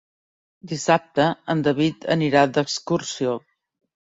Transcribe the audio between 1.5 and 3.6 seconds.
en David anirà d'excursió.